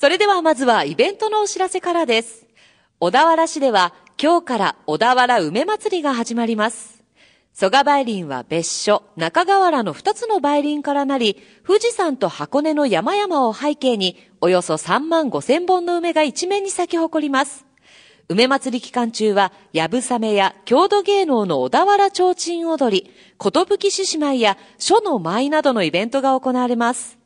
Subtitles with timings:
[0.00, 2.46] それではまずはイベントのお知らせからです。
[3.00, 7.02] 小田原市では今日から小田原梅祭りが始まります。
[7.52, 17.66] 蘇我梅林は別所、中河原の2つの梅林からなり、富士山と箱根の山々を背景に、およそ3万5千本の梅が一面に咲き誇ります。
[18.28, 27.17] 梅祭り期間中は、やぶさめや郷土芸能の小田原提灯踊り、ことぶき獅子舞や書の舞などのイベントが行われます。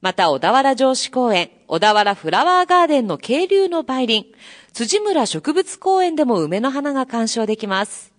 [0.00, 4.34] また、小田原城址公園、小田原フラワーガーデンの渓流の梅林、
[4.72, 8.12] 辻村植物公園でも梅の花が鑑賞できます。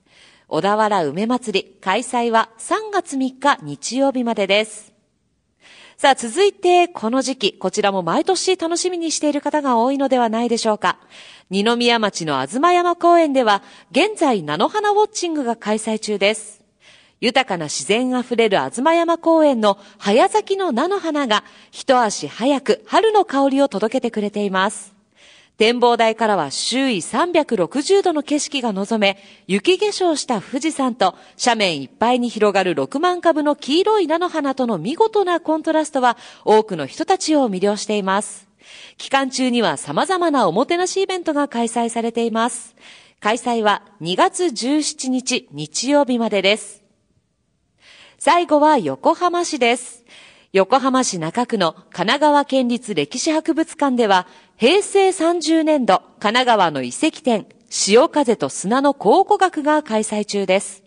[0.47, 4.93] 小田原梅祭り、開催は3月3日日曜日までです。
[5.97, 10.99] さあ、続いて、この時期、こちらも毎年楽しみにしている方が多いのではないでしょうか。
[11.49, 16.56] 二宮町の東山公園では、現在、菜の花ウォッチングが開催中です。
[17.19, 24.97] 豊かな自然あふれる東山公園の早咲きの菜の花が、一足早く春の香りを届けてくれています。
[25.57, 38.47] 展望台からは周囲360度の景色が望め、雪化粧した富士山と斜面いっぱいに広がる6万株の黄色い菜の花との見事なコントラストは多くの人たちを魅了しています。
[38.97, 42.75] 期間中には様々なおもてなしイベントが開催されています。
[43.19, 46.86] 開催は2月17日日曜日までです。
[48.19, 50.03] 最後は横浜市です。
[50.51, 54.25] 横浜市中区の神奈川県立歴史博物館では、
[54.57, 60.83] 平成30年度神奈川の遺跡展、潮風と砂の考古学が開催中です。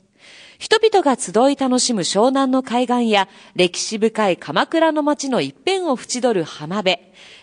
[0.58, 6.98] 人々が集い楽しむ湘南の海岸や歴史深い鎌倉の街の一辺を縁取る浜辺、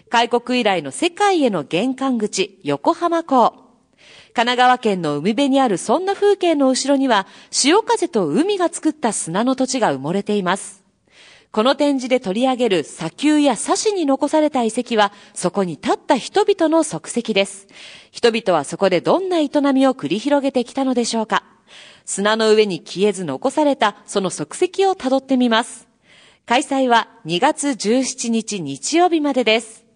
[0.10, 3.67] 開国以来の世界への玄関口、横浜港。
[4.33, 10.83] 神奈川県の海辺にあるそんな風景の後ろには、潮風と海が作った砂の土地が埋もれています。
[11.52, 17.67] この展示で取り上げる砂丘や砂紙に残された遺跡は、そこに立った人々の足跡です。
[18.11, 21.44] 人々はそこでどんな営みを繰り広げてきたのでしょうか。
[22.05, 25.88] 砂の上に消えず残されたその足跡をたどってみます。
[26.46, 29.87] 開催は2月17日日曜日までです。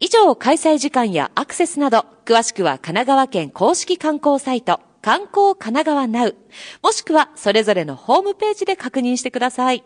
[0.00, 6.34] 以上、開催時間やアクセスなど、詳しくは神奈川県公式観光サイト、観光神奈川 NOW、
[6.82, 9.84] もしくはそれぞれのホームページで確認してください。